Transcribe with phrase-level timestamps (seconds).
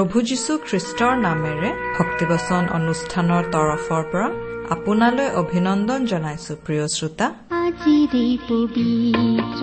[0.00, 4.28] প্ৰভু যীশু খ্ৰীষ্টৰ নামেৰে ভক্তিবচন অনুষ্ঠানৰ তৰফৰ পৰা
[4.74, 7.26] আপোনালৈ অভিনন্দন জনাইছো প্ৰিয় শ্ৰোতা।
[7.64, 9.62] আজিৰে পবিত্ৰ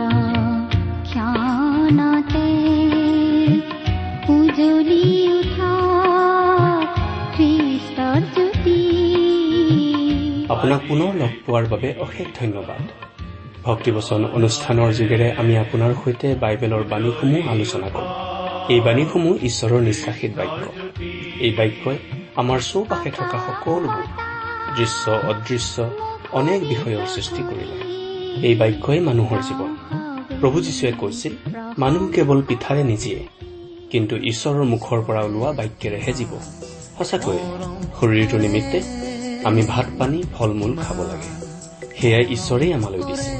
[1.07, 2.47] ক্ষণতে
[4.35, 5.03] উজলি
[5.39, 5.73] উঠা
[7.35, 8.79] খ্ৰীষ্টৰ জ্যোতি
[10.53, 12.81] আপোনাক পুনৰ লগ পোৱাৰ বাবে অশেষ ধন্যবাদ।
[13.67, 18.16] ভক্তিবচন অনুষ্ঠানৰ যোগেৰে আমি আপোনাৰ সৈতে বাইবেলৰ বাণীসমূহ আলোচনা কৰোঁ।
[18.69, 20.63] এই বাণীসমূহ ঈশ্বৰৰ নিশ্বাসিত বাক্য।
[21.39, 21.97] এই বাক্যই
[22.35, 24.05] আমাৰ চৌপাশে থকা সকলোবোৰ
[24.77, 25.75] দৃশ্য অদৃশ্য
[26.31, 27.77] অনেক বিষয়ৰ সৃষ্টি কৰিলে।
[28.47, 29.71] এই বাক্যই মানুহৰ জীৱন।
[30.41, 31.33] প্ৰভু যীশুৱে কৈছিল
[31.77, 33.19] মানুহ কেৱল পিঠাৰে নিজিয়ে
[33.91, 36.33] কিন্তু ঈশ্বৰৰ মুখৰ পৰা ওলোৱা বাক্যেৰেহে জীৱ।
[36.97, 37.43] সঁচাকৈয়ে
[37.99, 38.79] শৰীৰটো নিমিত্তে
[39.43, 41.31] আমি ভাত পানী ফল মূল খাব লাগে।
[41.99, 43.31] সেয়াই ঈশ্বৰেই আমালৈ দিছে।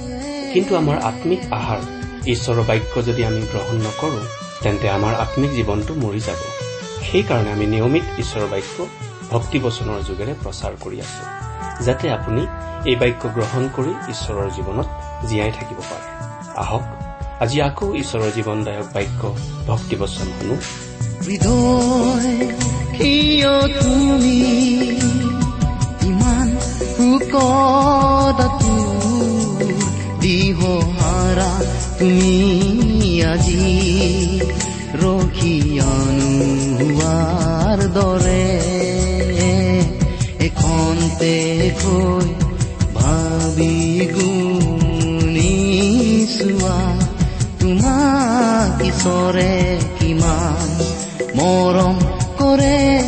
[0.54, 1.82] কিন্তু আমাৰ আত্মিক আহাৰ
[2.28, 6.42] ঈশ্বৰৰ বাক্য যদি আমি গ্ৰহণ নকৰোঁ তেন্তে আমাৰ আত্মিক জীৱনটো মৰি যাব।
[7.12, 8.88] সেইকাৰণে আমি নিয়মিত ঈশ্বৰৰ বাক্য
[9.32, 11.24] ভক্তিবচনৰ যোগেৰে প্ৰচাৰ কৰি আছো
[11.84, 12.42] যাতে আপুনি
[12.90, 14.88] এই বাক্য গ্ৰহণ কৰি ঈশ্বৰৰ জীৱনত
[15.28, 16.08] জীয়াই থাকিব পাৰে।
[16.56, 16.84] আহক
[17.40, 19.22] আজি আকৌ ঈশ্বৰৰ জীৱনদায়ক বাক্য
[19.68, 20.56] ভক্তিবচন শুনো।
[32.00, 34.37] তুমি আজি।
[37.98, 38.44] দৰে
[40.40, 41.36] এখনতে
[41.81, 42.28] কৈ
[42.94, 43.78] ভাবি
[44.16, 45.54] গুণি
[46.30, 46.78] চোৱা
[47.62, 49.52] তোমাক ঈশ্বৰে
[50.00, 50.67] কিমান
[51.36, 51.98] মৰম
[52.39, 53.07] কৰে।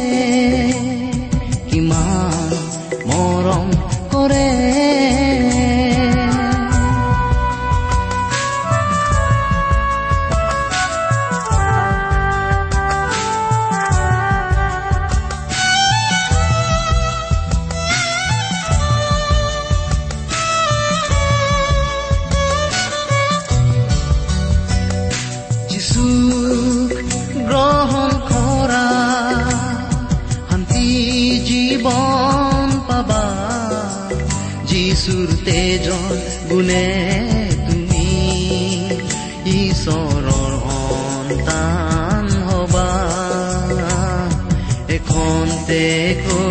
[45.72, 46.49] এখনতে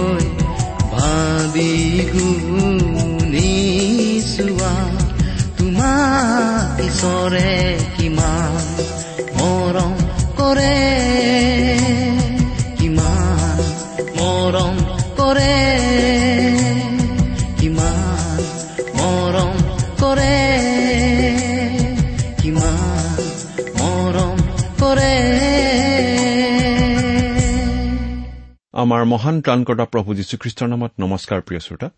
[28.88, 31.88] আমাৰ মহান ত্ৰাণকৰ্তা প্ৰভু যীশুখ্ৰীষ্টৰ নামত নমস্কাৰ প্ৰিয় শ্ৰোতা।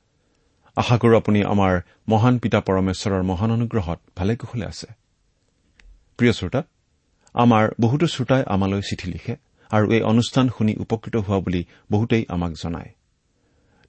[0.77, 1.75] আশা কৰো আপুনি আমাৰ
[2.09, 4.89] মহান পিতা পৰমেশ্বৰৰ মহান অনুগ্ৰহত ভালে কুশলে আছে।
[6.19, 6.61] প্ৰিয় শ্ৰোতা
[7.35, 9.35] আমাৰ বহুতো শ্ৰোতাই আমালৈ চিঠি লিখে
[9.71, 12.91] আৰু এই অনুষ্ঠান শুনি উপকৃত হোৱা বুলি বহুতেই আমাক জনায়।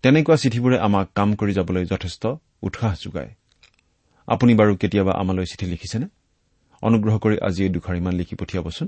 [0.04, 2.24] তেনেকুৱা চিঠিবোৰে আমাক কাম কৰি যাবলৈ যথেষ্ট
[2.62, 3.32] উৎসাহ যোগায়।
[4.28, 6.08] আপুনি বাৰু কেতিয়াবা আমালৈ চিঠি লিখিছেনে?
[6.82, 8.88] অনুগ্ৰহ কৰি আজি এই দুখাৰিমান লিখি পঠিয়াবচোন।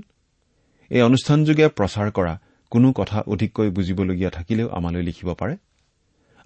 [0.91, 2.33] এই অনুষ্ঠানযোগে প্ৰচাৰ কৰা
[2.73, 5.55] কোনো কথা অধিককৈ বুজিবলগীয়া থাকিলেও আমালৈ লিখিব পাৰে।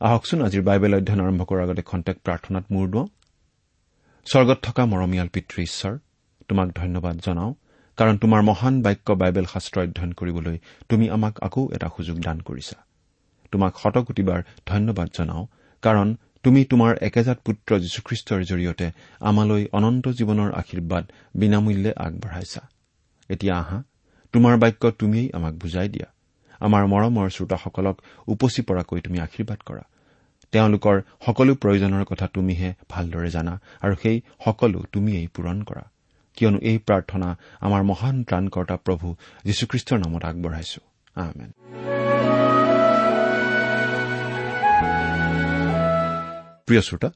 [0.02, 3.08] আহকচোন আজিৰ বাইবেল অধ্যয়ন আৰম্ভ কৰাৰ আগতে খন্তেক প্ৰাৰ্থনাত মূৰ দুৱাওঁ।
[4.28, 5.94] স্বৰ্গত থকা মৰমীয়াল পিতৃ ঈশ্বৰ
[6.48, 7.54] তোমাক ধন্যবাদ জনাওঁ
[7.98, 10.58] কাৰণ তোমাৰ মহান বাক্য বাইবেল শাস্ত্ৰ অধ্যয়ন কৰিবলৈ
[10.90, 12.78] তুমি আমাক আকৌ এটা সুযোগ দান কৰিছা।
[13.52, 15.46] তোমাক শতকোটিবাৰ ধন্যবাদ জনাওঁ
[15.84, 16.08] কাৰণ
[16.44, 18.88] তুমি তোমাৰ একেজাত পুত্ৰ যীশুখ্ৰীষ্টৰ জৰিয়তে
[19.20, 21.04] আমালৈ অনন্ত জীৱনৰ আশীৰ্বাদ
[21.36, 22.62] বিনামূল্যে আগবঢ়াইছা।
[23.30, 23.78] এতিয়া আহা
[24.34, 26.07] তোমাৰ বাক্য তুমিয়েই আমাক বুজাই দিয়া।
[26.59, 27.95] আমাৰ মৰমৰ শ্ৰোতাসকলক
[28.27, 29.83] উপচি পৰাকৈ তুমি আশীৰ্বাদ কৰা।
[30.51, 35.83] তেওঁলোকৰ সকলো প্ৰয়োজনৰ কথা তুমিহে ভালদৰে জানা আৰু সেই সকলো তুমিয়েই পূৰণ কৰা।
[36.38, 39.15] কিয়নো এই প্ৰাৰ্থনা আমাৰ মহান ত্ৰাণকৰ্তা প্ৰভু
[39.45, 40.81] যীশুখ্ৰীষ্টৰ নামত আগবঢ়াইছো।
[46.65, 47.10] প্ৰিয় শ্ৰোতা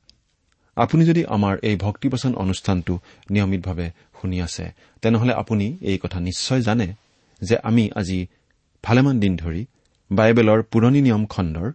[0.76, 3.00] আপুনি যদি আমাৰ এই ভক্তিবচন অনুষ্ঠানটো
[3.30, 3.92] নিয়মিতভাৱে
[4.22, 6.94] শুনি আছে তেনেহলে আপুনি এই কথা নিশ্চয় জানে
[7.42, 8.28] যে আমি আজি
[8.84, 9.66] ভালেমান দিন ধৰি
[10.12, 11.72] বাইবেলৰ পুৰণি নিয়ম খণ্ডৰ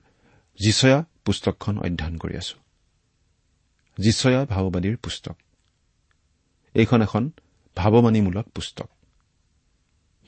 [0.58, 2.56] যিচয়া পুস্তকখন অধ্যয়ন কৰি আছো।
[3.98, 5.36] যিচয়া ভাৱবাদীৰ পুস্তক।
[6.74, 7.30] এইখন এখন
[7.76, 8.90] ভাৱবাণীমূলক পুস্তক।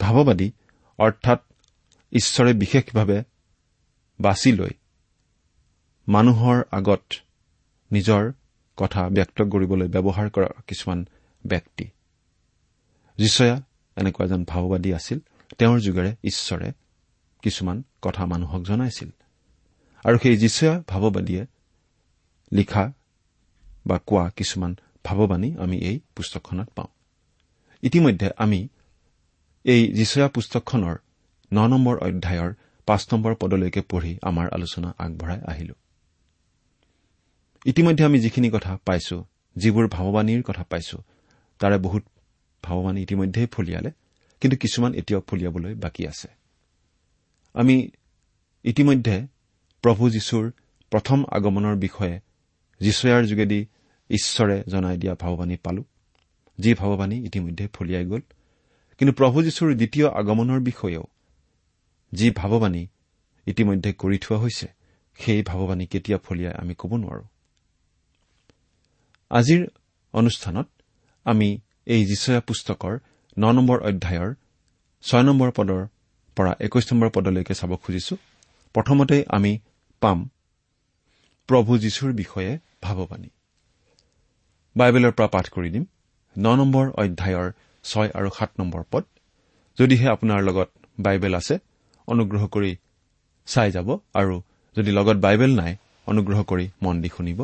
[0.00, 0.52] ভাৱবাদী
[0.98, 1.38] অৰ্থাৎ
[2.12, 3.24] ঈশ্বৰে বিশেষভাৱে
[4.20, 4.70] বাছি লৈ
[6.08, 7.12] মানুহৰ আগত
[7.92, 8.32] নিজৰ
[8.76, 11.08] কথা ব্যক্ত কৰিবলৈ ব্যৱহাৰ কৰা কিছুমান
[11.46, 11.88] ব্যক্তি।
[13.18, 13.60] যিচয়া
[13.96, 15.20] এনেকুৱা এজন ভাওবাদী আছিল।
[15.58, 16.72] তেওঁৰ যুগেৰে ঈশ্বৰে
[17.42, 19.10] কিছুমান কথা মানুহক জনাইছিল।
[20.04, 21.46] আৰু সেই যীশুৱা ভাৱবাদীয়ে
[22.52, 22.92] লিখা
[23.86, 26.86] বা কোৱা কিছুমান ভাৱবাণী আমি এই পুস্তকখনত পাওঁ।
[27.82, 28.68] ইতিমধ্যে আমি
[29.64, 30.96] এই যীশুৱা পুস্তকখনৰ
[31.52, 32.54] ন নম্বৰ অধ্যায়ৰ
[32.86, 35.74] পাঁচ নম্বৰ পদলৈকে পঢ়ি আমাৰ আলোচনা আগবঢ়াই আহিলো।
[37.64, 39.24] ইতিমধ্যে আমি যিখিনি কথা পাইছো
[39.56, 41.02] যিবোৰ ভাৱবাণীৰ কথা পাইছো
[41.58, 42.04] তাৰে বহুত
[42.62, 43.90] ভাৱবাণী ইতিমধ্যেই ফলিয়ালে।
[44.40, 46.28] কিন্তু কিছুমান এতিয়াও ফলিয়াবলৈ বাকী আছে।
[47.54, 47.88] আমি
[48.64, 49.26] ইতিমধ্যে
[49.82, 50.52] প্ৰভু যীশুৰ
[50.90, 52.20] প্ৰথম আগমনৰ বিষয়ে
[52.80, 53.66] যীশুয়াৰ যোগেদি
[54.10, 55.84] ঈশ্বৰে জনাই দিয়া ভাৱবাণী পালো।
[56.60, 58.20] যি ভাৱবাণী ইতিমধ্যে ফলিয়াই গ'ল।
[58.98, 61.04] কিন্তু প্ৰভু যীশুৰ দ্বিতীয় আগমনৰ বিষয়েও
[62.12, 62.86] যি ভাৱবাণী
[63.46, 64.66] ইতিমধ্যে কৰি থোৱা হৈছে
[65.18, 67.24] সেই ভাৱবাণী কেতিয়া ফলিয়াই আমি ক'ব নোৱাৰো।
[69.30, 69.66] আজিৰ
[70.12, 70.68] অনুষ্ঠানত
[71.24, 72.98] আমি এই যীচয়া পুস্তকৰ
[73.38, 74.34] ন নম্বৰ অধ্যায়ৰ
[75.02, 75.82] ছয় নম্বৰ পদৰ
[76.36, 78.16] পৰা একৈশ নম্বৰ পদলৈকে চাব খুজিছো।
[78.74, 79.58] প্ৰথমতে আমি
[80.00, 80.18] পাম
[81.48, 83.28] প্ৰভু যীশুৰ বিষয়ে ভাৱবাণী।
[84.76, 85.84] বাইবেলৰ পৰা পাঠ কৰি দিম।
[86.36, 87.48] ন নম্বৰ অধ্যায়ৰ
[87.84, 89.04] ছয় আৰু সাত নম্বৰ পদ।
[89.78, 90.68] যদিহে আপোনাৰ লগত
[91.00, 91.58] বাইবেল আছে
[92.06, 92.76] অনুগ্ৰহ কৰি
[93.46, 94.42] চাই যাব আৰু
[94.76, 95.76] যদি লগত বাইবেল নাই
[96.06, 97.40] অনুগ্ৰহ কৰি মন দি শুনিব।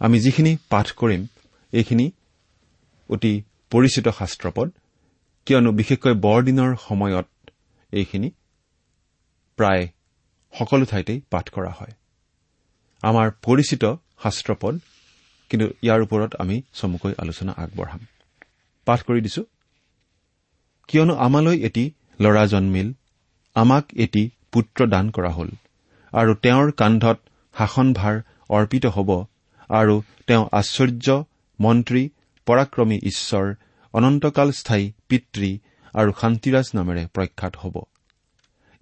[0.00, 1.26] আমি যিখিনি পাঠ কৰিম
[1.72, 2.06] এইখিনি
[3.10, 4.70] অতি পৰিচিত শাস্ত্ৰপদ।
[5.46, 7.28] কিয়নো বিশেষকৈ বৰদিনৰ সময়ত
[7.92, 8.28] এইখিনি
[9.58, 9.84] প্ৰায়
[10.52, 11.92] সকলো ঠাইতেই পাঠ কৰা হয়।
[13.02, 13.82] আমাৰ পৰিচিত
[14.22, 14.74] শাস্ত্ৰপদ
[15.50, 18.00] কিন্তু ইয়াৰ ওপৰত আমি চমুকৈ আলোচনা আগবঢ়াম।
[18.86, 19.42] পাঠ কৰি দিছো।
[20.88, 21.84] কিয়নো আমালৈ এটি
[22.20, 22.88] ল'ৰা জন্মিল
[23.56, 24.22] আমাক এটি
[24.52, 25.50] পুত্ৰ দান কৰা হল
[26.12, 27.18] আৰু তেওঁৰ কান্ধত
[27.54, 28.16] শাসনভাৰ
[28.48, 29.10] অৰ্পিত হ'ব
[29.70, 29.94] আৰু
[30.26, 31.06] তেওঁ আশ্চৰ্য
[31.58, 32.02] মন্ত্ৰী
[32.46, 33.46] পৰাক্ৰমী ঈশ্বৰ
[33.94, 35.50] অনন্তকাল স্থায়ী পিতৃ
[35.94, 37.76] আৰু শান্তিৰাজ নামেৰে প্ৰখ্যাত হ'ব।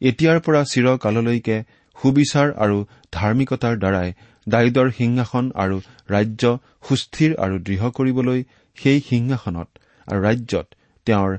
[0.00, 1.56] এতিয়াৰ পৰা চিৰকাললৈকে
[1.96, 2.76] সুবিচাৰ আৰু
[3.12, 4.08] ধাৰ্মিকতাৰ দ্বাৰাই
[4.48, 5.76] দায়িদৰ সিংহাসন আৰু
[6.10, 6.44] ৰাজ্য
[6.88, 8.40] সুস্থিৰ আৰু দৃঢ় কৰিবলৈ
[8.78, 9.68] সেই সিংহাসনত
[10.06, 10.66] আৰু ৰাজ্যত
[11.06, 11.32] তেওঁৰ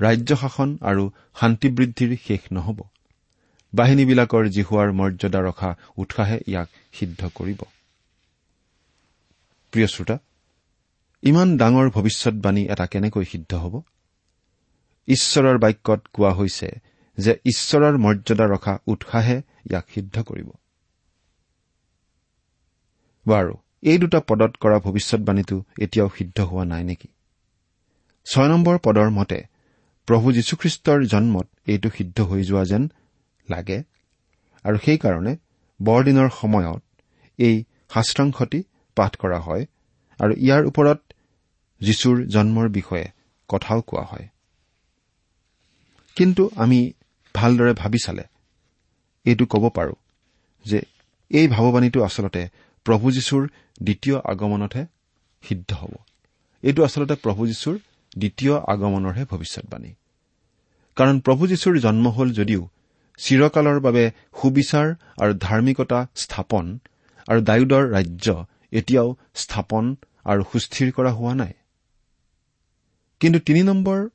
[0.00, 1.04] ৰাজ্য শাসন আৰু
[1.40, 2.78] শান্তিবৃদ্ধিৰ শেষ নহ'ব।
[3.72, 7.60] বাহিনীবিলাকৰ জিহুৱাৰ মৰ্যাদা ৰখা উৎসাহে ইয়াক সিদ্ধ কৰিব।
[11.26, 13.74] ইমান ডাঙৰ ভৱিষ্যৎবাণী এটা কেনেকৈ সিদ্ধ হ'ব?
[15.08, 16.68] ঈশ্বৰৰ বাক্যত কোৱা হৈছে
[17.18, 19.36] যে ঈশ্বৰৰ মৰ্যাদা ৰখা উৎসাহে
[19.68, 20.48] ইয়াক সিদ্ধ কৰিব।
[23.26, 23.52] বাৰু
[23.90, 27.08] এই দুটা পদত কৰা ভৱিষ্যৎবাণীটো এতিয়াও সিদ্ধ হোৱা নাই নেকি?
[28.26, 29.38] ছয় নম্বৰ পদৰ মতে
[30.08, 32.82] প্ৰভু যীশুখ্ৰীষ্টৰ জন্মত এইটো সিদ্ধ হৈ যোৱা যেন
[33.48, 33.78] লাগে
[34.64, 35.32] আৰু সেইকাৰণে
[35.80, 36.82] বৰদিনৰ সময়ত
[37.38, 37.56] এই
[37.94, 38.60] শাস্ত্ৰাংশটি
[38.96, 39.62] পাঠ কৰা হয়
[40.20, 40.98] আৰু ইয়াৰ ওপৰত
[41.80, 43.06] যীশুৰ জন্মৰ বিষয়ে
[43.48, 44.26] কথাও কোৱা হয়।
[46.16, 46.78] কিন্তু আমি
[47.34, 48.24] ভালদৰে ভাবি চালে
[49.26, 49.94] এইটো ক'ব পাৰো
[50.64, 50.78] যে
[51.30, 52.42] এই ভাৱবাণীটো আচলতে
[52.86, 53.42] প্ৰভু যীশুৰ
[53.82, 54.86] দ্বিতীয় আগমনতহে
[55.42, 55.92] সিদ্ধ হ'ব।
[56.62, 57.76] এইটো আচলতে প্ৰভু যীশুৰ
[58.18, 59.92] দ্বিতীয় আগমনৰহে ভৱিষ্যৎবাণী
[60.96, 62.62] কাৰণ প্ৰভু যীশুৰ জন্ম হ'ল যদিও
[63.18, 64.04] চিৰকালৰ বাবে
[64.40, 64.86] সুবিচাৰ
[65.18, 66.64] আৰু ধাৰ্মিকতা স্থাপন
[67.28, 68.26] আৰু ডায়ুদৰ ৰাজ্য
[68.72, 69.84] এতিয়াও স্থাপন
[70.24, 71.52] আৰু সুস্থিৰ কৰা হোৱা নাই।
[73.20, 74.08] কিন্তু তিনি নম্বৰ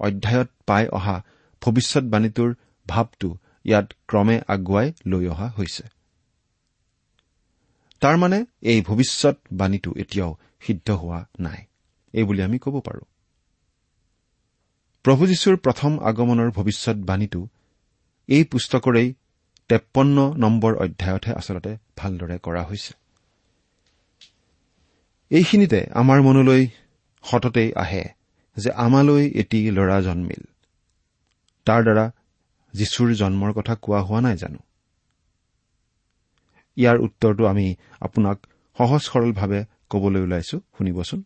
[0.00, 1.16] অধ্যায়ত পাই অহা
[1.62, 2.54] ভৱিষ্যৎবাণীটোৰ
[2.86, 3.28] ভাৱটো
[3.64, 5.82] ইয়াত ক্ৰমে আগুৱাই লৈ অহা হৈছে।
[8.00, 11.64] তাৰমানে এই ভৱিষ্যৎবাণীটো এতিয়াও সিদ্ধ হোৱা নাই
[12.12, 13.04] এইবুলি আমি ক'ব পাৰো।
[15.04, 17.48] প্ৰভু যীশুৰ প্ৰথম আগমনৰ ভৱিষ্যৎবাণীটো
[18.28, 19.14] এই পুস্তকৰেই
[19.68, 22.92] তেপন্ন নম্বৰ অধ্যায়তহে আচলতে ভালদৰে কৰা হৈছে।
[25.30, 26.66] এইখিনিতে আমাৰ মনলৈ
[27.30, 28.04] সততেই আহে
[28.56, 30.44] যে আমালৈ এটি ল'ৰা জন্মিল।
[31.64, 32.10] তাৰ দ্বাৰা
[32.74, 34.58] যীশুৰ জন্মৰ কথা কোৱা হোৱা নাই জানো?
[36.76, 38.46] ইয়াৰ উত্তৰটো আমি আপোনাক
[38.78, 41.22] সহজ সৰলভাৱে কবলৈ ওলাইছো শুনিবচোন।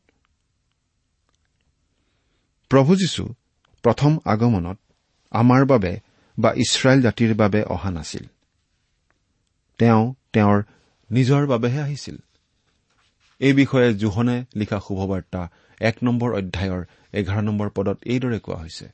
[2.68, 3.34] প্ৰভু যীশু
[3.82, 4.78] প্ৰথম আগমনত
[5.30, 6.00] আমাৰ বাবে
[6.38, 8.24] বা ইছৰাইল জাতিৰ বাবে অহা নাছিল।
[9.78, 10.62] তেওঁ তেওঁৰ
[11.10, 12.16] নিজৰ বাবেহে আহিছিল।
[13.38, 15.50] এই বিষয়ে জোহনে লিখা শুভবাৰ্তা
[15.80, 16.82] এক নম্বৰ অধ্যায়ৰ
[17.12, 18.86] এঘাৰ নম্বৰ পদত এইদৰে কোৱা হৈছে।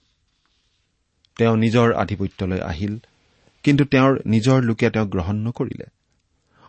[1.37, 2.99] তেওঁ নিজৰ আধিপত্যলৈ আহিল
[3.63, 5.87] কিন্তু তেওঁৰ নিজৰ লোকে তেওঁক গ্ৰহণ নকৰিলে।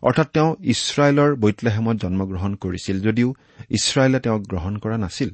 [0.02, 3.34] অৰ্থাৎ তেওঁ ইছৰাইলৰ বৈতলেহেমত জন্মগ্ৰহণ কৰিছিল যদিও
[3.70, 5.30] ইছৰাইলে তেওঁক গ্ৰহণ কৰা নাছিল।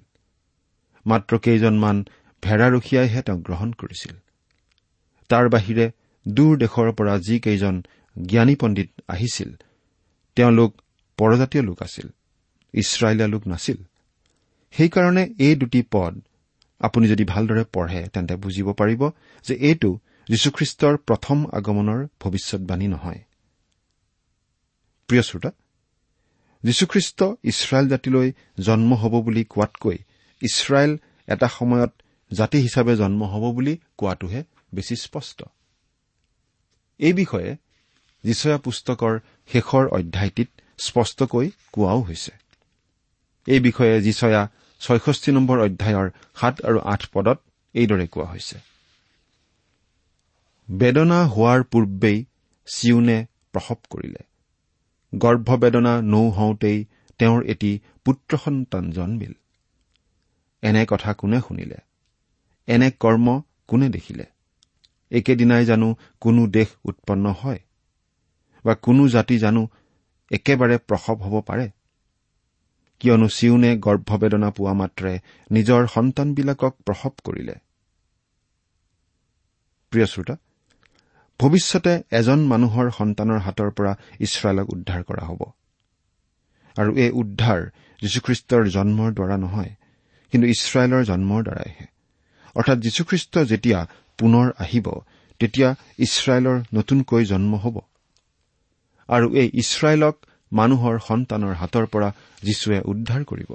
[1.06, 2.06] মাত্ৰ কেইজনমান
[2.44, 4.14] ভেড়াৰখীয়াইহে তেওঁক গ্ৰহণ কৰিছিল।
[5.30, 5.92] তাৰ বাহিৰে
[6.28, 7.84] দূৰ দেশৰ পৰা যিকেইজন
[8.26, 9.50] জ্ঞানী পণ্ডিত আহিছিল
[10.36, 10.82] তেওঁলোক
[11.18, 12.08] পৰজাতীয় লোক আছিল
[12.74, 13.78] ইছৰাইলীয়া লোক নাছিল।
[14.74, 16.14] সেইকাৰণে এই দুটি পদ
[16.82, 19.02] আপুনি যদি ভালদৰে পঢ়ে তেন্তে বুজিব পাৰিব
[19.46, 19.90] যে এইটো
[20.30, 23.22] যীশুখ্ৰীষ্টৰ প্ৰথম আগমনৰ ভৱিষ্যৎবাণী নহয়।
[25.10, 25.52] প্ৰিয় শ্ৰোতা
[26.64, 28.28] যীশুখ্ৰীষ্ট ইছৰাইল জাতিলৈ
[28.60, 29.98] জন্ম হ'ব বুলি কোৱাতকৈ
[30.42, 30.92] ইছৰাইল
[31.28, 31.92] এটা সময়ত
[32.32, 35.40] জাতি হিচাপে জন্ম হ'ব বুলি কোৱাটোহে বেছি স্পষ্ট।
[37.00, 37.50] এই বিষয়ে
[38.24, 39.14] যিচয়া পুস্তকৰ
[39.48, 42.32] শেষৰ অধ্যায়টিত স্পষ্টকৈ কোৱাও হৈছে।
[43.48, 44.42] এই বিষয়ে যিচয়া
[44.84, 47.40] ছয়ষষ্ঠি নম্বৰ অধ্যায়ৰ সাত আৰু আঠ পদত
[47.76, 48.58] এইদৰে কোৱা হৈছে।
[50.72, 52.26] বেদনা হোৱাৰ পূৰ্বেই
[52.68, 54.22] চিউনে প্ৰসৱ কৰিলে।
[55.16, 56.86] গৰ্ভবেদনা নৌ হওঁতেই
[57.20, 59.34] তেওঁৰ এটি পুত্ৰ সন্তান জন্মিল।
[60.62, 61.78] এনে কথা কোনে শুনিলে?
[62.68, 64.26] এনে কৰ্ম কোনে দেখিলে?
[65.12, 67.60] একেদিনাই জানো কোনো দেশ উৎপন্ন হয়?
[68.66, 69.68] বা কোনো জাতি জানো
[70.32, 71.70] একেবাৰে প্ৰসৱ হ'ব পাৰে?
[73.00, 75.20] কিয়নো চিউনে গৰ্ভবেদনা পোৱা মাত্ৰে
[75.52, 77.56] নিজৰ সন্তানবিলাকক প্ৰসৱ কৰিলে।
[81.40, 85.42] ভৱিষ্যতে এজন মানুহৰ সন্তানৰ হাতৰ পৰা ইছৰাইলক উদ্ধাৰ কৰা হ'ব।
[86.78, 87.62] আৰু এই উদ্ধাৰ
[88.02, 89.72] যীশুখ্ৰীষ্টৰ জন্মৰ দ্বাৰা নহয়
[90.32, 91.86] কিন্তু ইছৰাইলৰ জন্মৰ দ্বাৰাইহে।
[92.56, 93.80] অৰ্থাৎ যীশুখ্ৰীষ্ট যেতিয়া
[94.18, 94.88] পুনৰ আহিব
[95.40, 97.80] তেতিয়া ইছৰাইলৰ নতুনকৈ জন্ম হ'ব।
[99.10, 100.16] আৰু এই ইছৰাইলক
[100.54, 102.10] মানুহৰ সন্তানৰ হাতৰ পৰা
[102.44, 103.52] যীশুৱে উদ্ধাৰ কৰিব।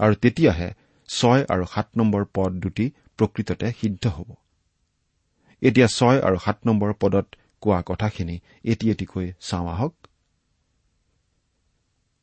[0.00, 0.68] আৰু তেতিয়াহে
[1.08, 4.28] ছয় আৰু সাত নম্বৰ পদ দুটি প্ৰকৃততে সিদ্ধ হ'ব।
[5.62, 7.26] এতিয়া ছয় আৰু সাত নম্বৰ পদত
[7.60, 9.94] কোৱা কথাখিনি এটি এটিকৈ চাওঁ আহক।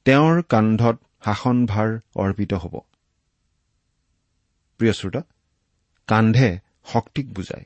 [0.05, 2.75] তেওঁৰ কান্ধত শাসনভাৰ অৰ্পিত হ'ব।
[4.79, 5.21] প্ৰিয় শ্ৰোতা
[6.07, 7.65] কান্ধে শক্তিক বুজায়।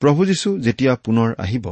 [0.00, 1.66] প্ৰভু যীশু যেতিয়া পুনৰ আহিব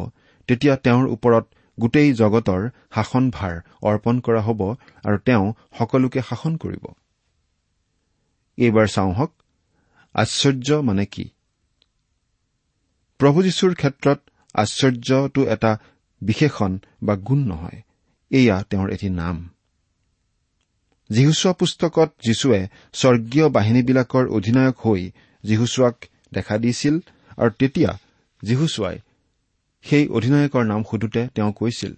[0.49, 1.45] তেতিয়া তেওঁৰ ওপৰত
[1.81, 4.61] গোটেই জগতৰ শাসনভাৰ অৰ্পণ কৰা হ'ব
[5.05, 6.85] আৰু তেওঁ সকলোকে শাসন কৰিব।
[8.59, 9.31] এইবাৰ চাওঁহক
[10.15, 11.25] আশ্চৰ্য মানে কি?
[13.19, 14.21] প্ৰভু যীশুৰ ক্ষেত্ৰত
[14.55, 15.79] আশ্চৰ্যটো এটা
[16.21, 17.83] বিশেষণ বা গুণ নহয়
[18.31, 19.49] এয়া তেওঁৰ এটি নাম।
[21.11, 25.11] যীহুচোৱা পুস্তকত যীশুৱে স্বৰ্গীয় বাহিনীবিলাকৰ অধিনায়ক হৈ
[25.43, 26.05] যীহুচোৱাক
[26.35, 26.99] দেখা দিছিল
[27.37, 27.99] আৰু তেতিয়া
[28.43, 28.99] যীহুচোৱাই
[29.85, 31.93] সেই অধিনায়কৰ নাম সোধোতে তেওঁ কৈছিল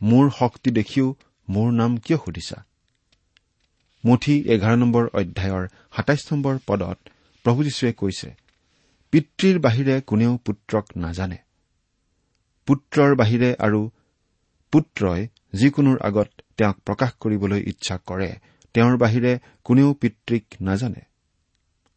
[0.00, 1.06] মোৰ শক্তি দেখিও
[1.48, 2.58] মোৰ নাম কিয় সুধিছা?
[4.04, 5.64] মুঠি এঘাৰ নম্বৰ অধ্যায়ৰ
[5.96, 6.98] সাতাইছ নম্বৰ পদত
[7.44, 8.28] প্ৰভু যীশুৱে কৈছে
[9.12, 11.38] পিতৃৰ বাহিৰে কোনেও পুত্ৰক নাজানে।
[12.66, 13.80] পুত্ৰৰ বাহিৰে আৰু
[14.72, 15.20] পুত্ৰই
[15.54, 18.30] যিকোনোৰ আগত তেওঁক প্ৰকাশ কৰিবলৈ ইচ্ছা কৰে
[18.74, 19.32] তেওঁৰ বাহিৰে
[19.64, 21.02] কোনেও পিতৃক নাজানে।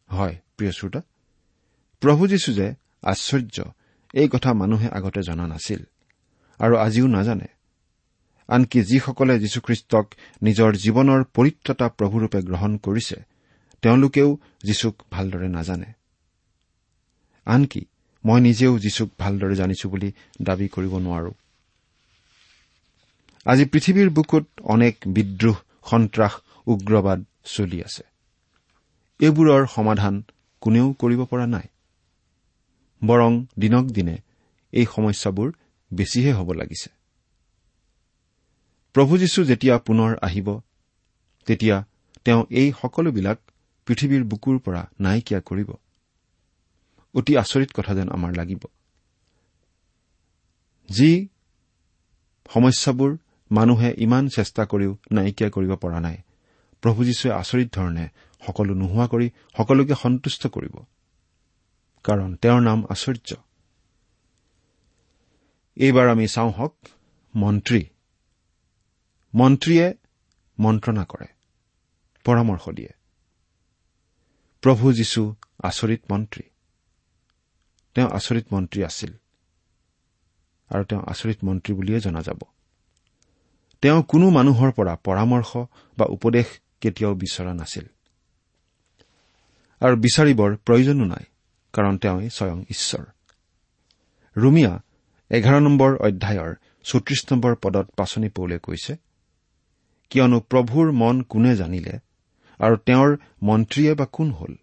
[0.08, 1.00] হয় প্ৰিয় শ্ৰোতা
[2.02, 2.66] প্ৰভু যীশু যে
[3.02, 3.56] আশ্চৰ্য
[4.14, 5.80] এই কথা মানুহে আগতে জনা নাছিল
[6.58, 7.48] আৰু আজিও নাজানে।
[8.48, 10.06] আনকি যিসকলে যীশুখ্ৰীষ্টক
[10.42, 13.16] নিজৰ জীৱনৰ পৰিত্ৰতা প্ৰভুৰূপে গ্ৰহণ কৰিছে
[13.82, 15.92] তেওঁলোকেও যীশুক ভালদৰে নাজানে।
[17.46, 17.82] আনকি
[18.24, 21.32] মই নিজেও যীশুক ভালদৰে জানিছো বুলি দাবী কৰিব নোৱাৰো।
[23.44, 25.56] আজি পৃথিৱীৰ বুকুত অনেক বিদ্ৰোহ
[25.90, 26.32] সন্ত্ৰাস
[26.66, 28.02] উগ্ৰবাদ চলি আছে।
[29.20, 30.14] এইবোৰৰ সমাধান
[30.60, 31.66] কোনেও কৰিব পৰা নাই।
[33.06, 34.16] বৰং দিনক দিনে
[34.72, 35.48] এই সমস্যাবোৰ
[35.90, 36.88] বেছিহে হ'ব লাগিছে।
[38.94, 40.48] প্ৰভু যীশু যেতিয়া পুনৰ আহিব
[41.46, 41.76] তেতিয়া
[42.24, 43.38] তেওঁ এই সকলোবিলাক
[43.86, 45.70] পৃথিৱীৰ বুকুৰ পৰা নাইকিয়া কৰিব।
[47.14, 48.62] অতি আচৰিত কথা যেন আমাৰ লাগিব।
[50.88, 51.28] যি
[52.48, 53.10] সমস্যাবোৰ
[53.50, 56.16] মানুহে ইমান চেষ্টা কৰিও নাইকিয়া কৰিব পৰা নাই
[56.82, 58.04] প্ৰভু যীশুৱে আচৰিত ধৰণে
[58.46, 60.74] সকলো নোহোৱা কৰি সকলোকে সন্তুষ্ট কৰিব।
[62.04, 63.36] কাৰণ তেওঁৰ নাম আশ্চৰ্য।
[65.76, 66.76] এইবাৰ আমি চাওঁ হওক
[67.36, 67.82] মন্ত্ৰী।
[69.34, 69.94] মন্ত্ৰীয়ে
[70.58, 71.26] মন্ত্ৰণা কৰে
[72.24, 72.92] পৰামৰ্শ দিয়ে।
[74.62, 76.42] প্ৰভু যীশু আচৰিত মন্ত্ৰী।
[77.94, 79.12] তেওঁ আচৰিত মন্ত্ৰী আছিল
[80.70, 82.40] আৰু তেওঁ আচৰিত মন্ত্ৰী বুলিয়ে জনা যাব।
[83.82, 85.56] তেওঁ কোনো মানুহৰ পৰা পৰামৰ্শ
[85.98, 86.46] বা উপদেশ
[86.80, 87.86] কেতিয়াও বিচৰা নাছিল।
[89.80, 91.24] আৰু বিচাৰিবৰ প্ৰয়োজনো নাই।
[91.74, 93.04] কাৰণ তেওঁই স্বয়ং ঈশ্বৰ।
[94.36, 94.72] ৰুমিয়া
[95.30, 96.54] এঘাৰ নম্বৰ অধ্যায়ৰ
[96.84, 98.96] চৌত্ৰিশ নম্বৰ পদত পাচনি পৌলে কৈছে
[100.10, 101.98] কিয়নো প্ৰভুৰ মন কোনে জানিলে
[102.58, 104.54] আৰু তেওঁৰ মন্ত্ৰীয়ে বা কোন হল?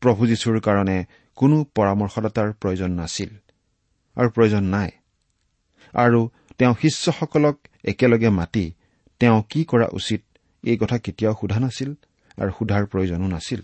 [0.00, 1.04] প্ৰভু যীশুৰ কাৰণে
[1.36, 3.30] কোনো পৰামৰ্শদাতাৰ প্ৰয়োজন নাছিল
[4.16, 4.90] আৰু প্ৰয়োজন নাই।
[5.94, 6.28] আৰু
[6.58, 8.72] তেওঁ শিষ্যসকলক একেলগে মাতি
[9.18, 10.22] তেওঁ কি কৰা উচিত
[10.62, 11.94] এই কথা কেতিয়াও সোধা নাছিল
[12.38, 13.62] আৰু সোধাৰ প্ৰয়োজনো নাছিল।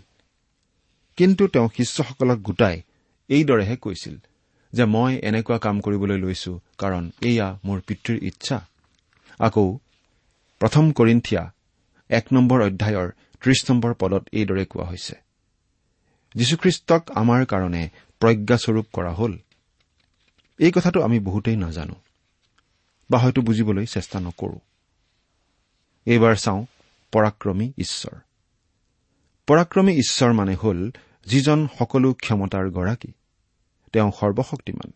[1.17, 2.77] কিন্তু তেওঁ শিষ্যসকলক গোটাই
[3.29, 4.15] এইদৰেহে কৈছিল
[4.73, 8.57] যে মই এনেকুৱা কাম কৰিবলৈ লৈছো কাৰণ এয়া মোৰ পিতৃৰ ইচ্ছা।
[9.39, 9.65] আকৌ
[10.61, 11.43] প্ৰথম কৰিন্ঠিয়া
[12.09, 13.07] এক নম্বৰ অধ্যায়ৰ
[13.41, 15.15] ত্ৰিশ নম্বৰ পদত এইদৰে কোৱা হৈছে
[16.35, 17.83] যীশুখ্ৰীষ্টক আমাৰ কাৰণে
[18.21, 19.33] প্ৰজ্ঞাস্বৰূপ কৰা হ'ল।
[20.59, 21.95] এই কথাটো আমি বহুতেই নাজানো
[23.09, 24.57] বা হয়তো বুজিবলৈ চেষ্টা নকৰো।
[26.07, 26.61] এইবাৰ চাওঁ
[27.13, 28.15] পৰাক্ৰমী ঈশ্বৰ।
[29.51, 30.91] পৰাক্ৰমী ঈশ্বৰ মানে হ'ল
[31.25, 33.11] যিজন সকলো ক্ষমতাৰ গৰাকী।
[33.93, 34.91] তেওঁ সৰ্বশক্তিমান।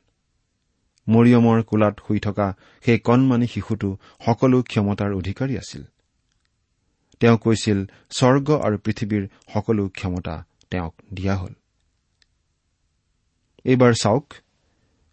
[1.07, 2.53] মৰিয়মৰ কোলাত শুই থকা
[2.85, 5.83] সেই কণমানি শিশুটো সকলো ক্ষমতাৰ অধিকাৰী আছিল।
[7.19, 11.53] তেওঁ কৈছিল স্বৰ্গ আৰু পৃথিৱীৰ সকলো ক্ষমতা তেওঁক দিয়া হ'ল।
[13.63, 14.33] এইবাৰ চাওক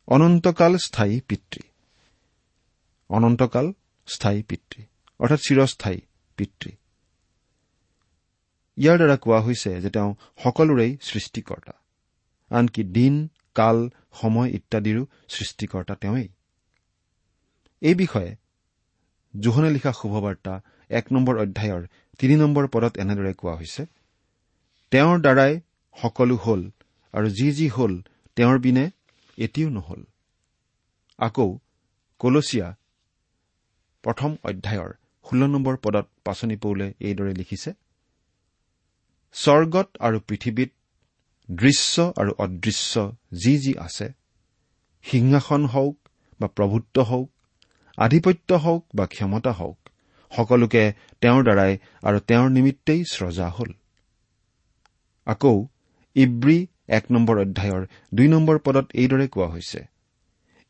[0.07, 1.61] অনন্তকাল স্থায়ী পিতৃ।
[3.09, 3.73] অনন্তকাল
[4.07, 4.83] স্থায়ী পিতৃ
[5.19, 6.01] অৰ্থাৎ চিৰস্থায়ী
[6.37, 6.71] পিতৃ।
[8.79, 10.11] ইয়াৰ দ্বাৰা কোৱা হৈছে যে তেওঁ
[10.45, 11.75] সকলোৰেই সৃষ্টিকৰ্তা।
[12.50, 13.14] আনকি দিন
[13.55, 13.79] কাল
[14.21, 16.29] সময় ইত্যাদিৰো সৃষ্টিকৰ্তা তেওঁই
[17.83, 18.31] এই বিষয়ে
[19.35, 20.55] জোহনে লিখা শুভবাৰ্তা
[20.91, 21.83] এক নম্বৰ অধ্যায়ৰ
[22.19, 23.83] তিনি নম্বৰ পদত এনেদৰে কোৱা হৈছে
[24.93, 25.52] তেওঁৰ দ্বাৰাই
[25.97, 26.62] সকলো হল
[27.14, 27.93] আৰু যি যি হল
[28.37, 28.85] তেওঁৰ বিনে
[29.38, 30.00] এটিও নহল।
[31.19, 31.49] আকৌ
[32.21, 32.69] কলচীয়া
[34.05, 34.91] প্ৰথম অধ্যায়ৰ
[35.25, 37.71] ষোল্ল নম্বৰ পদত পাচনি পৌলে এইদৰে লিখিছে
[39.35, 40.71] স্বৰ্গত আৰু পৃথিৱীত
[41.49, 42.93] দৃশ্য আৰু অদৃশ্য
[43.33, 44.07] যি যি আছে
[45.05, 45.97] সিংহাসন হওক
[46.41, 47.29] বা প্ৰভুত্ব হওক
[47.99, 49.79] আধিপত্য হওক বা ক্ষমতা হওক
[50.33, 50.83] সকলোকে
[51.21, 51.73] তেওঁৰ দ্বাৰাই
[52.03, 53.71] আৰু তেওঁৰ নিমিত্তেই স্ৰজা হ'ল।
[55.27, 55.57] আকৌ
[56.17, 56.59] ইব্ৰী
[56.89, 57.83] এক নম্বৰ অধ্যায়ৰ
[58.15, 59.81] দুই নম্বৰ পদত এইদৰে কোৱা হৈছে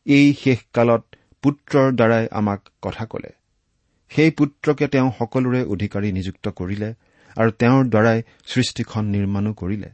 [0.06, 1.02] এই শেষকালত
[1.44, 3.30] পুত্ৰৰ দ্বাৰাই আমাক কথা কলে।
[4.10, 6.90] সেই পুত্ৰকে তেওঁ সকলোৰে অধিকাৰী নিযুক্ত কৰিলে
[7.36, 9.90] আৰু তেওঁৰ দ্বাৰাই সৃষ্টিখন নিৰ্মাণো কৰিলে।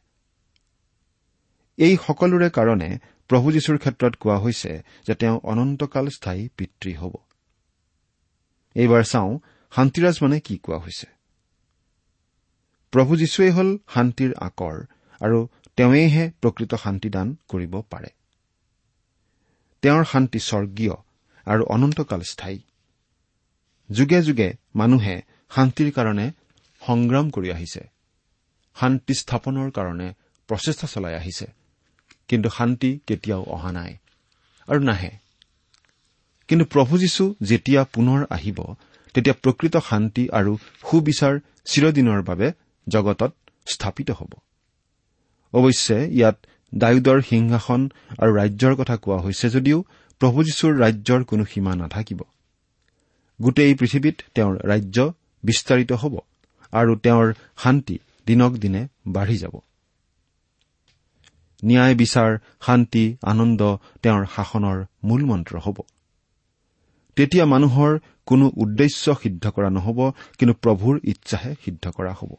[1.78, 2.98] এই সকলোৰে কাৰণে
[3.28, 7.14] প্ৰভু যীশুৰ ক্ষেত্ৰত কোৱা হৈছে যে তেওঁ অনন্তকাল স্থায়ী পিতৃ হ'ব।
[8.74, 9.38] এইবাৰ চাওঁ
[9.76, 11.06] শান্তিৰাজ মানে কি কোৱা হৈছে।
[12.92, 14.76] প্ৰভু যীশুৱেই হ'ল শান্তিৰ আকৰ
[15.20, 15.38] আৰু
[15.76, 18.08] তেওঁৱেইহে প্ৰকৃত শান্তিদান কৰিব পাৰে।
[19.82, 20.94] তেওঁৰ শান্তি স্বৰ্গীয়
[21.46, 22.58] আৰু অনন্তকাল স্থায়ী।
[23.90, 26.30] যুগে যুগে মানুহে শান্তিৰ কাৰণে
[26.88, 27.80] সংগ্ৰাম কৰি আহিছে।
[28.80, 30.08] শান্তি স্থাপনৰ কাৰণে
[30.48, 31.46] প্ৰচেষ্টা চলাই আহিছে।
[32.28, 33.96] কিন্তু শান্তি কেতিয়াও অহা নাই
[34.68, 35.10] আৰু নাহে।
[36.48, 38.58] কিন্তু প্ৰভু যীশু যেতিয়া পুনৰ আহিব
[39.14, 40.56] তেতিয়া প্ৰকৃত শান্তি আৰু
[40.90, 42.52] সুবিচাৰ চিৰদিনৰ বাবে
[42.88, 43.32] জগতত
[43.72, 44.32] স্থাপিত হ'ব।
[45.52, 46.36] অৱশ্যে ইয়াত
[46.74, 49.84] ডায়ুদৰ সিংহাসন আৰু ৰাজ্যৰ কথা কোৱা হৈছে যদিও
[50.20, 52.20] প্ৰভু যীশুৰ ৰাজ্যৰ কোনো সীমা নাথাকিব।
[53.42, 55.12] গোটেই পৃথিৱীত তেওঁৰ ৰাজ্য
[55.44, 56.18] বিস্তাৰিত হ'ব।
[56.72, 59.54] আৰু তেওঁৰ শান্তি দিনক দিনে বাঢ়ি যাব।
[61.64, 65.78] ন্যায় বিচাৰ শান্তি আনন্দ তেওঁৰ শাসনৰ মূল মন্ত্ৰ হ'ব।
[67.16, 69.98] তেতিয়া মানুহৰ কোনো উদ্দেশ্য সিদ্ধ কৰা নহ'ব
[70.38, 72.30] কিন্তু প্ৰভুৰ ইচ্ছাহে সিদ্ধ কৰা হ'ব।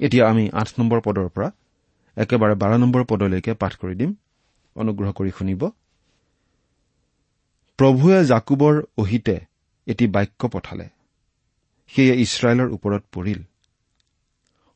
[0.00, 1.48] এতিয়া আমি আঠ নম্বৰ পদৰ পৰা
[2.16, 4.14] একেবাৰে বাৰ নম্বৰ পদলৈকে পাঠ কৰি দিম।
[4.76, 5.62] অনুগ্ৰহ কৰি শুনিব।
[7.78, 9.36] প্ৰভুৱে জাকুবৰ অহিতে
[9.86, 10.97] এটি বাক্য পঠালে।
[11.94, 13.40] সেয়ে ইছৰাইলৰ ওপৰত পৰিল।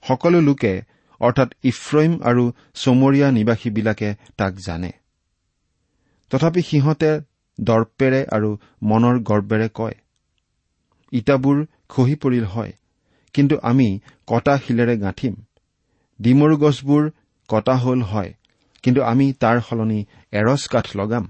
[0.02, 0.72] সকলো লোকে
[1.20, 2.44] অৰ্থাৎ ইফ্ৰইম আৰু
[2.74, 4.90] চমৰীয়া নিবাসীবিলাকে তাক জানে।
[6.30, 7.10] তথাপি সিহঁতে
[7.58, 8.50] দৰ্পেৰে আৰু
[8.82, 9.96] মনৰ গৰ্বেৰে কয়
[11.12, 12.72] ইটাবোৰ খহি পৰিল হয়
[13.34, 13.88] কিন্তু আমি
[14.26, 15.34] কটা শিলেৰে গাঁঠিম।
[16.20, 17.10] ডিমৰু গছবোৰ
[17.48, 18.32] কটা হল হয়
[18.82, 20.00] কিন্তু আমি তাৰ সলনি
[20.32, 21.24] এৰছ কাঠ লগাম।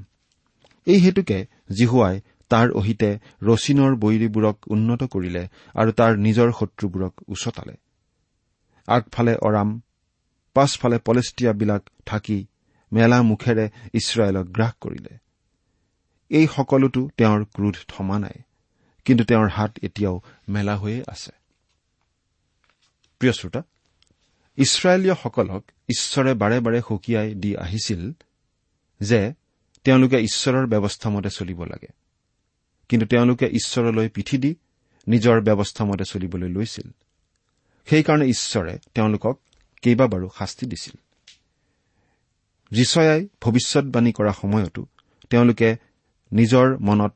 [0.86, 1.38] এই হেতুকে
[1.70, 2.20] জিহুৱাই
[2.52, 3.10] তাৰ অহিতে
[3.42, 5.42] ৰচিনৰ বৈৰীবোৰক উন্নত কৰিলে
[5.74, 7.74] আৰু তাৰ নিজৰ শত্ৰুবোৰক উচতালে।
[8.86, 9.68] আগফালে অৰাম
[10.54, 12.38] পাছফালে পলেষ্টিয়াবিলাক থাকি
[12.92, 15.12] মেলা মুখেৰে ইছৰাইলক গ্ৰাস কৰিলে।
[16.30, 18.36] এই সকলোতো তেওঁৰ ক্ৰোধ থমা নাই
[19.04, 20.16] কিন্তু তেওঁৰ হাত এতিয়াও
[20.48, 21.32] মেলা হৈয়ে আছে।
[24.56, 28.02] ইছৰাইলীয়সকলক ঈশ্বৰে বাৰে বাৰে সকীয়াই দি আহিছিল
[29.00, 29.20] যে
[29.84, 32.01] তেওঁলোকে ঈশ্বৰৰ ব্যৱস্থা মতে চলিব লাগে।
[32.92, 34.54] কিন্তু তেওঁলোকে ঈশ্বৰলৈ পিঠি দি
[35.08, 36.90] নিজৰ ব্যৱস্থা মতে চলিবলৈ লৈছিল।
[37.86, 39.40] সেইকাৰণে ঈশ্বৰে তেওঁলোকক
[39.82, 40.98] কেইবাবাৰো শাস্তি দিছিল।
[42.70, 44.86] যিচয়াই ভৱিষ্যৎবাণী কৰা সময়তো
[45.30, 45.76] তেওঁলোকে
[46.32, 47.14] নিজৰ মনত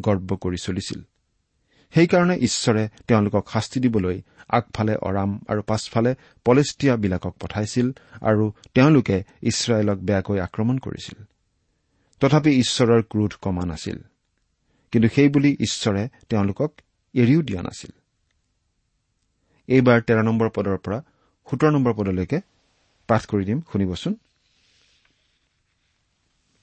[0.00, 1.02] গৰ্ব কৰি চলিছিল।
[1.94, 6.14] সেইকাৰণে ঈশ্বৰে তেওঁলোকক শাস্তি দিবলৈ আগফালে অৰাম আৰু পাছফালে
[6.44, 11.24] পলেষ্টিয়াবিলাকক পঠাইছিল আৰু তেওঁলোকে ইছৰাইলক বেয়াকৈ আক্ৰমণ কৰিছিল।
[12.20, 13.98] তথাপি ঈশ্বৰৰ ক্ৰোধ কমা নাছিল।
[14.92, 16.70] কিন্তু সেইবুলি ঈশ্বৰে তেওঁলোকক
[17.14, 17.92] এৰিও দিয়া নাছিল।
[19.68, 20.98] এইবাৰ তেৰ নম্বৰ পদৰ পৰা
[21.46, 22.38] সোতৰ নম্বৰ পদলৈকে
[23.08, 24.12] পাঠ কৰি দিম শুনিবচোন।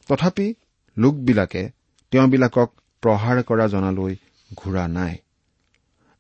[0.10, 0.48] তথাপি
[0.98, 1.64] লোকবিলাকে
[2.12, 2.70] তেওঁবিলাকক
[3.04, 4.14] প্ৰহাৰ কৰা জনালৈ
[4.56, 5.16] ঘূৰা নাই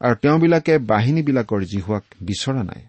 [0.01, 2.81] আৰু তেওঁবিলাকে বাহিনীবিলাকৰ জিহুৱাক বিচৰা নাই।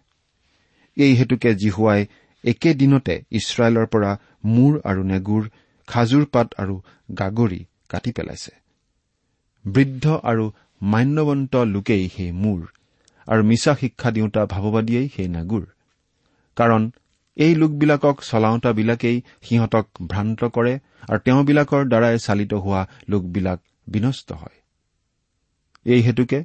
[0.97, 2.01] এই হেতুকে জিহুৱাই
[2.45, 4.11] একেদিনতে ইছৰাইলৰ পৰা
[4.45, 5.43] মূৰ আৰু নেগুৰ
[5.89, 6.75] খাজুৰ পাত আৰু
[7.19, 8.53] গাগৰি কাটি পেলাইছে।
[9.67, 10.45] বৃদ্ধ আৰু
[10.81, 12.61] মান্যৱন্ত লোকেই সেই মূৰ
[13.29, 15.65] আৰু মিছা শিক্ষা দিওঁতা ভাৱবাদীয়েই সেই নাগুৰ।
[16.57, 16.83] কাৰণ
[17.37, 20.75] এই লোকবিলাকক চলাওঁতাবিলাকেই সিহঁতক ভ্ৰান্ত কৰে
[21.09, 24.57] আৰু তেওঁবিলাকৰ দ্বাৰাই চালিত হোৱা লোকবিলাক বিনষ্ট হয়।
[25.87, 26.41] এই হেতুকে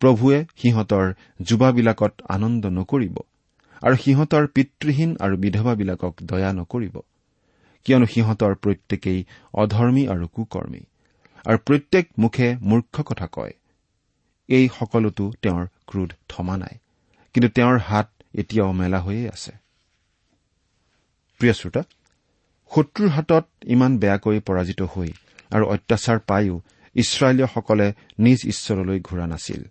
[0.00, 1.06] প্ৰভুৱে সিহঁতৰ
[1.48, 3.16] যুৱাবিলাকত আনন্দ নকৰিব
[3.82, 6.96] আৰু সিহঁতৰ পিতৃহীন আৰু বিধৱাবিলাকক দয়া নকৰিব
[7.86, 9.20] কিয়নো সিহঁতৰ প্ৰত্যেকেই
[9.54, 10.82] অধৰ্মী আৰু কুকৰ্মী।
[11.46, 13.54] আৰু প্ৰত্যেক মুখে মূৰ্খ কথা কয়।
[14.48, 16.74] এই সকলোতো তেওঁৰ ক্ৰোধ থমা নাই
[17.34, 19.52] কিন্তু তেওঁৰ হাত এতিয়াও মেলা হৈয়ে আছে।
[22.70, 25.10] শত্ৰুৰ হাতত ইমান বেয়াকৈ পৰাজিত হৈ
[25.52, 26.54] আৰু অত্যাচাৰ পায়ো
[26.94, 27.86] ইছৰাইলীয়সকলে
[28.18, 29.62] নিজ ঈশ্বৰলৈ ঘূৰা নাছিল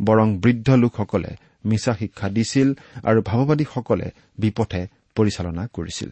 [0.00, 1.32] বৰং বৃদ্ধ লোকসকলে
[1.64, 2.68] মিছা শিক্ষা দিছিল
[3.04, 4.08] আৰু ভাৱবাদীসকলে
[4.38, 4.82] বিপথে
[5.14, 6.10] পৰিচালনা কৰিছিল।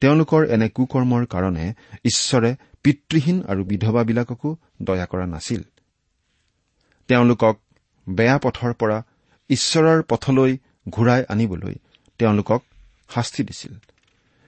[0.00, 1.66] তেওঁলোকৰ এনে কুকৰ্মৰ কাৰণে
[2.04, 2.50] ঈশ্বৰে
[2.86, 5.62] পিতৃহীন আৰু বিধৱাবিলাককো দয়া কৰা নাছিল।
[7.08, 7.58] তেওঁলোকক
[8.08, 9.02] বেয়া পথৰ পৰা
[9.50, 10.58] ঈশ্বৰৰ পথলৈ
[10.90, 11.74] ঘূৰাই আনিবলৈ
[12.18, 12.62] তেওঁলোকক
[13.14, 13.74] শাস্তি দিছিল।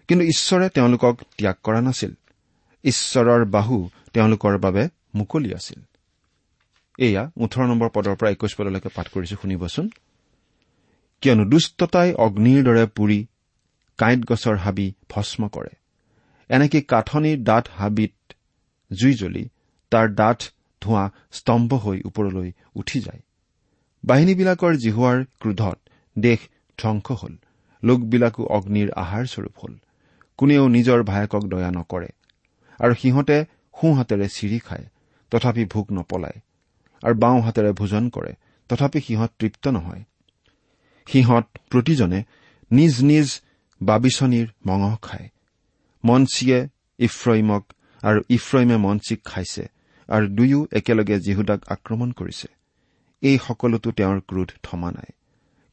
[0.08, 2.14] কিন্তু ঈশ্বৰে তেওঁলোকক ত্যাগ কৰা নাছিল।
[2.84, 5.82] ঈশ্বৰৰ বাহু তেওঁলোকৰ বাবে মুকলি আছিল।
[6.98, 9.90] এয়া ওঠৰ নম্বৰ পদৰ পৰা একৈশ পদলৈকে পাঠ কৰিছো শুনিবচোন।
[11.20, 13.26] কিয়নো দুষ্টতাই অগ্নিৰ দৰে পুৰি
[13.98, 15.68] কাঁইট গছৰ হাবি ভস্ম কৰে।
[16.48, 18.34] এনেকে কাঠনিৰ ডাঠ হাবিত
[18.92, 19.48] জুই জ্বলি
[19.90, 20.38] তাৰ ডাঠ
[20.82, 23.22] ধোঁৱা স্তম্ভ হৈ ওপৰলৈ উঠি যায়।
[24.04, 25.78] বাহিনীবিলাকৰ জিহুৱাৰ ক্ৰোধত
[26.18, 26.38] দেশ
[26.78, 27.34] ধ্বংস হল।
[27.82, 29.74] লোকবিলাকো অগ্নিৰ আহাৰস্বৰূপ হল।
[30.36, 32.08] কোনেও নিজৰ ভায়েকক দয়া নকৰে।
[32.80, 33.44] আৰু সিহঁতে
[33.80, 34.86] সোঁ হাতেৰে চিৰি খায়
[35.30, 36.38] তথাপি ভোক নপলায়।
[37.02, 38.32] আৰু বাওঁ হাতেৰে ভোজন কৰে
[38.68, 40.02] তথাপি সিহঁত তৃপ্ত নহয়।
[41.06, 42.24] সিহঁত প্ৰতিজনে
[42.70, 43.40] নিজ নিজ
[43.82, 45.28] বাবিচনীৰ মঙহ খায়।
[46.04, 46.58] মঞ্চীয়ে
[46.98, 47.64] ইফ্ৰইমক
[48.02, 49.64] আৰু ইফ্ৰইমে মঞ্চীক খাইছে
[50.08, 52.48] আৰু দুয়ো একেলগে জিহুদাক আক্ৰমণ কৰিছে।
[53.22, 55.10] এই সকলোতো তেওঁৰ ক্ৰোধ থমা নাই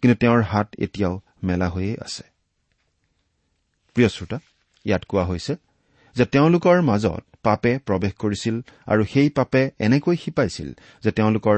[0.02, 1.14] কিন্তু তেওঁৰ হাত এতিয়াও
[1.48, 2.24] মেলা হৈয়ে আছে।
[3.96, 4.38] প্ৰিয় শ্ৰোতা
[4.86, 5.54] ইয়াত কোৱা হৈছে
[6.16, 8.56] যে তেওঁলোকৰ মাজত পাপে প্ৰৱেশ কৰিছিল
[8.88, 10.70] আৰু সেই পাপে এনেকৈ শিপাইছিল
[11.04, 11.58] যে তেওঁলোকৰ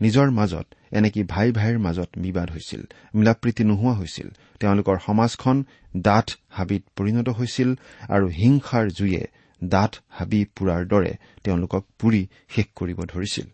[0.00, 2.82] নিজৰ মাজত এনেকি ভাই ভাইৰ মাজত বিবাদ হৈছিল
[3.14, 4.28] মিলাপ্ৰীতি নোহোৱা হৈছিল
[4.60, 5.56] তেওঁলোকৰ সমাজখন
[5.96, 7.68] ডাঠ হাবিত পৰিণত হৈছিল
[8.08, 9.22] আৰু হিংসাৰ জুয়ে
[9.64, 11.12] ডাঠ হাবি পুৰাৰ দৰে
[11.44, 13.46] তেওঁলোকক পুৰি শেষ কৰিব ধৰিছিল।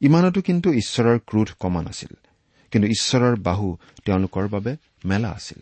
[0.00, 2.12] ইমানতো কিন্তু ঈশ্বৰৰ ক্ৰোধ কমা নাছিল
[2.72, 3.68] কিন্তু ঈশ্বৰৰ বাহু
[4.04, 4.72] তেওঁলোকৰ বাবে
[5.04, 5.60] মেলা আছিল।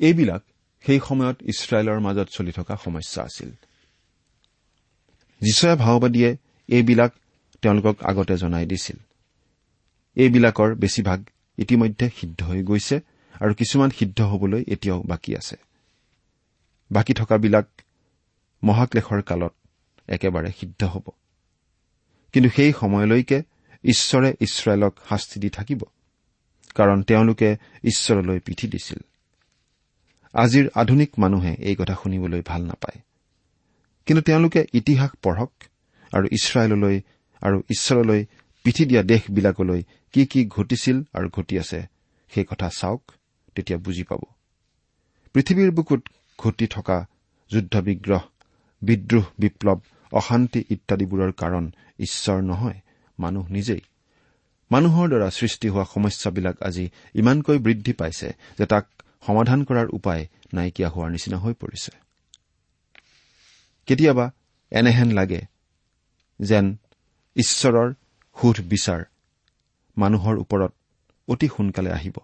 [0.00, 0.42] এইবিলাক
[0.84, 3.50] সেই সময়ত ইছৰাইলৰ মাজত চলি থকা সমস্যা আছিল।
[5.40, 6.30] যিচয়া ভাওবাদীয়ে
[6.68, 7.12] এইবিলাক
[7.62, 8.96] তেওঁলোকক আগতে জনাই দিছিল।
[10.14, 11.24] এইবিলাকৰ বেছিভাগ
[11.58, 13.00] ইতিমধ্যে সিদ্ধ হৈ গৈছে
[13.40, 15.56] আৰু কিছুমান সিদ্ধ হবলৈ এতিয়াও বাকী আছে।
[16.92, 17.66] বাকী থকাবিলাক
[18.64, 19.54] মহাক্লেশৰ কালত
[20.08, 21.02] একেবাৰে সিদ্ধ হ'ব।
[22.32, 23.42] কিন্তু সেই সময়লৈকে
[23.84, 25.82] ঈশ্বৰে ইছৰাইলক শাস্তি দি থাকিব
[26.74, 28.98] কাৰণ তেওঁলোকে ঈশ্বৰলৈ পিঠি দিছিল।
[30.34, 33.02] আজিৰ আধুনিক মানুহে এই কথা শুনিবলৈ ভাল নাপায়।
[34.06, 35.52] কিন্তু তেওঁলোকে ইতিহাস পঢ়ক
[36.12, 37.00] আৰু ইছৰাইললৈ
[37.42, 38.20] আৰু ঈশ্বৰলৈ
[38.64, 39.82] পিঠি দিয়া দেশবিলাকলৈ
[40.14, 41.80] কি কি ঘটিছিল আৰু ঘটি আছে
[42.32, 43.02] সেই কথা চাওক
[43.54, 44.22] তেতিয়া বুজি পাব।
[45.34, 46.02] পৃথিৱীৰ বুকুত
[46.38, 47.06] ঘটি থকা
[47.50, 48.22] যুদ্ধ বিগ্ৰহ
[48.82, 49.78] বিদ্ৰোহ বিপ্লৱ
[50.12, 51.64] অশান্তি ইত্যাদিবোৰৰ কাৰণ
[52.00, 52.78] ঈশ্বৰ নহয়
[53.18, 53.82] মানুহ নিজেই।
[54.70, 58.84] মানুহৰ দ্বাৰা সৃষ্টি হোৱা সমস্যাবিলাক আজি ইমানকৈ বৃদ্ধি পাইছে যে তাক
[59.26, 60.22] সমাধান কৰাৰ উপায়
[60.54, 61.92] নাইকিয়া হোৱাৰ নিচিনা হৈ পৰিছে।
[63.88, 64.26] কেতিয়াবা
[64.72, 65.40] এনেহেন লাগে
[66.40, 66.76] যেন
[67.36, 67.92] ঈশ্বৰৰ
[68.36, 69.04] সুধ বিচাৰ
[69.96, 70.72] মানুহৰ ওপৰত
[71.28, 72.16] অতি সোনকালে আহিব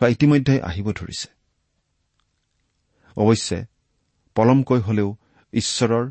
[0.00, 1.28] বা ইতিমধ্যে আহিব ধৰিছে।
[3.16, 3.64] অৱশ্যে
[4.34, 5.16] পলমকৈ হলেও
[5.52, 6.10] ঈশ্বৰৰ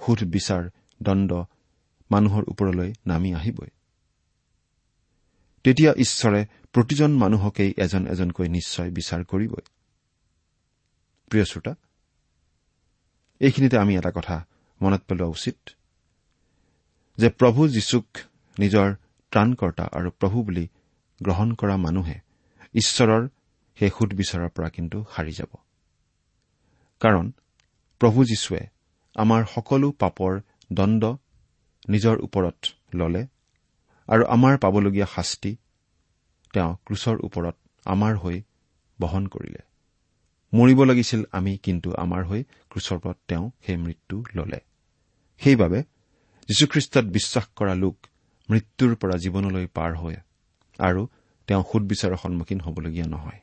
[0.00, 0.62] সুধ বিচাৰ
[1.02, 1.30] দণ্ড
[2.10, 3.70] মানুহৰ ওপৰলৈ নামি আহিবই।
[5.64, 9.64] তেতিয়া ঈশ্বৰে প্ৰতিজন মানুহকেই এজন এজনকৈ নিশ্চয় বিচাৰ কৰিবই।
[11.30, 11.74] প্ৰিয় শ্ৰোতা
[13.40, 14.46] এইখিনিতে আমি এটা কথা
[14.82, 15.70] মনত পেলোৱা উচিত।
[17.18, 18.06] যে প্ৰভু যীশুক
[18.58, 18.88] নিজৰ
[19.32, 20.68] ত্ৰাণকৰ্তা আৰু প্ৰভু বুলি
[21.22, 22.16] গ্ৰহণ কৰা মানুহে
[22.74, 23.28] ঈশ্বৰৰ
[23.78, 25.52] সেই সুদবিচাৰৰ পৰা কিন্তু সাৰি যাব।
[27.00, 27.32] কাৰণ
[28.00, 28.62] প্ৰভু যীশুৱে
[29.16, 30.32] আমাৰ সকলো পাপৰ
[30.72, 31.02] দণ্ড
[31.88, 32.58] নিজৰ ওপৰত
[32.94, 33.22] ললে
[34.08, 35.52] আৰু আমাৰ পাবলগীয়া শাস্তি
[36.52, 38.42] তেওঁ ক্ৰুচৰ ওপৰত আমাৰ হৈ
[39.00, 39.62] বহন কৰিলে।
[40.52, 44.60] মৰিব লাগিছিল আমি কিন্তু আমাৰ হৈ ক্ৰুচৰ ওপৰত তেওঁ সেই মৃত্যু ললে।
[45.40, 45.93] সেইবাবে
[46.48, 47.96] যীশুখ্ৰীষ্টত বিশ্বাস কৰা লোক
[48.50, 50.16] মৃত্যুৰ পৰা জীৱনলৈ পাৰ হৈ
[50.78, 51.08] আৰু
[51.46, 53.40] তেওঁ সুদবিচাৰৰ সন্মুখীন হ'বলগীয়া নহয়।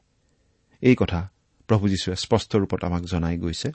[0.82, 1.30] এই কথা
[1.68, 3.72] প্ৰভু যীশুৱে স্পষ্ট ৰূপত আমাক জনাই গৈছে।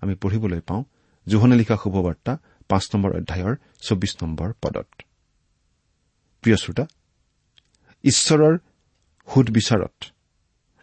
[0.00, 0.84] আমি পঢ়িবলৈ পাওঁ
[1.26, 4.88] জোহনে লিখা শুভবাৰ্তা পাঁচ নম্বৰ অধ্যায়ৰ চৌবিছ নম্বৰ পদত।
[6.42, 6.86] প্ৰিয় শ্ৰোতা
[8.04, 8.58] ঈশ্বৰৰ
[9.34, 10.04] সুদবিচাৰত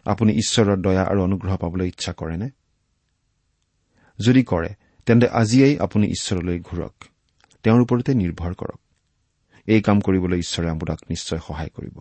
[0.04, 2.48] আপুনি ঈশ্বৰৰ দয়া আৰু অনুগ্ৰহ পাবলৈ ইচ্ছা কৰেনে?
[4.18, 4.74] যদি কৰে
[5.06, 6.94] তেন্তে আজিয়েই আপুনি ঈশ্বৰলৈ ঘূৰক।
[7.66, 8.80] তেওঁৰ ওপৰতে নিৰ্ভৰ কৰক।
[9.66, 11.98] এই কাম কৰিবলৈ ঈশ্বৰে আপোনাক নিশ্চয় সহায় কৰিব।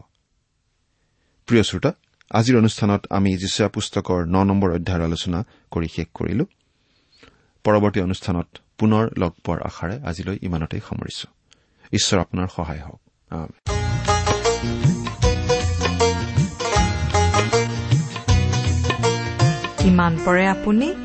[1.46, 1.94] প্ৰিয় শ্ৰোতা
[2.32, 6.46] আজিৰ অনুষ্ঠানত আমি যীচয়া পুস্তকৰ ন নম্বৰ অধ্যায়ৰ আলোচনা কৰি শেষ কৰিলো।
[7.64, 8.48] পৰৱৰ্তী অনুষ্ঠানত
[8.78, 11.28] পুনৰ লগ পোৱাৰ আশাৰে আজিলৈ ইমানতেই সামৰিছো।
[11.94, 13.02] ঈশ্বৰ আপোনাৰ সহায় হওক।
[19.86, 21.05] ইমান পৰে আপুনি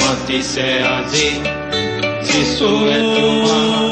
[0.00, 1.28] মাতিছে আজি
[2.26, 3.91] যিশুৱে তোমাক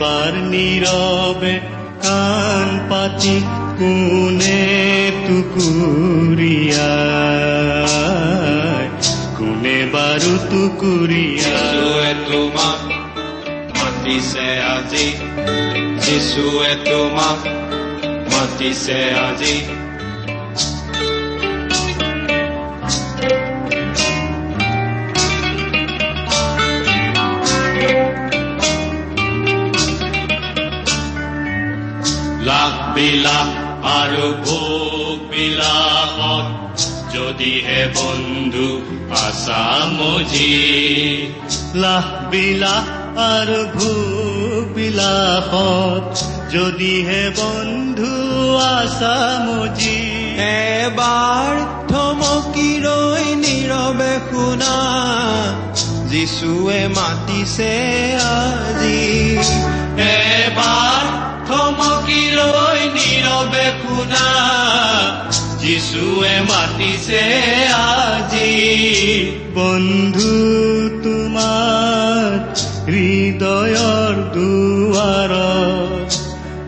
[0.00, 1.60] শুনা এবাৰ নীৰৱে
[2.02, 3.40] কাণ পাতি
[3.78, 4.62] কোনে
[5.28, 6.90] টুকুৰীয়া
[9.38, 12.80] কোনে বাৰু টুকুৰীয়া যিশুৱে তোমাক
[13.76, 15.12] মাতিছে আজি।
[16.06, 17.38] যিশুৱে তোমাক
[18.34, 19.79] মাতিছে আজি।
[32.94, 33.48] বিলাস
[33.90, 36.46] আৰু ভোগ বিলাসত
[37.14, 38.68] যদিহে বন্ধু
[39.26, 39.62] আছা
[39.98, 40.56] মজি।
[41.74, 42.86] লাহ বিলাস
[43.24, 46.04] আৰু ভোগ বিলাসত
[46.54, 48.12] যদিহে বন্ধু
[48.76, 50.00] আছা মজি।
[50.44, 51.54] এবাৰ
[51.90, 54.74] থমকি ৰৈ নীৰৱে শুনা
[56.10, 57.72] যিচুৱে মাতিছে
[58.30, 59.59] আজি।
[63.40, 64.26] নীৰৱে শুনা
[65.60, 67.22] যিশুৱে মাতিছে
[67.76, 68.50] আজি।
[69.54, 70.34] বন্ধু
[71.04, 72.36] তোমাৰ
[72.90, 75.32] হৃদয়ৰ দুৱাৰ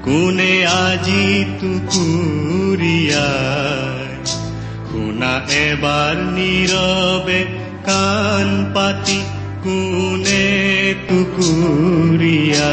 [0.07, 1.27] কোনে আজি
[1.61, 3.29] টুকুৰীয়া
[4.89, 7.41] শুনা এবাৰ নীৰৱে
[7.85, 9.21] কাণ পাতি,
[9.65, 10.49] কোনে
[11.09, 12.73] টুকুৰীয়া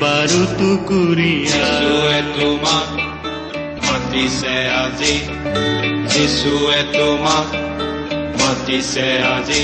[0.00, 2.88] বাৰু টুকুৰীয়া তোমাক
[3.84, 5.14] মাতিছে আজি
[6.10, 7.46] যিশুৱে তোমাক
[8.38, 9.62] মাতিছে আজি